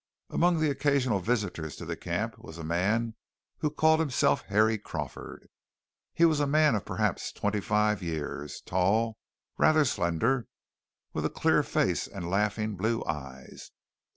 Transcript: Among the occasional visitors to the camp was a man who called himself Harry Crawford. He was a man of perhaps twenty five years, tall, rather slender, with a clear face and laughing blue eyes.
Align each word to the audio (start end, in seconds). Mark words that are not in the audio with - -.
Among 0.31 0.59
the 0.59 0.71
occasional 0.71 1.19
visitors 1.19 1.75
to 1.75 1.85
the 1.85 1.95
camp 1.95 2.39
was 2.39 2.57
a 2.57 2.63
man 2.63 3.13
who 3.59 3.69
called 3.69 3.99
himself 3.99 4.41
Harry 4.47 4.79
Crawford. 4.79 5.47
He 6.15 6.25
was 6.25 6.39
a 6.39 6.47
man 6.47 6.73
of 6.73 6.85
perhaps 6.87 7.31
twenty 7.31 7.61
five 7.61 8.01
years, 8.01 8.61
tall, 8.61 9.19
rather 9.59 9.85
slender, 9.85 10.47
with 11.13 11.23
a 11.23 11.29
clear 11.29 11.61
face 11.61 12.07
and 12.07 12.27
laughing 12.27 12.75
blue 12.77 13.03
eyes. 13.05 13.69